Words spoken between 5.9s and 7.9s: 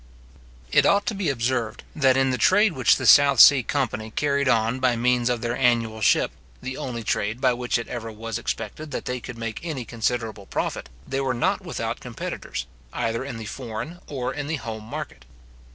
ship, the only trade by which it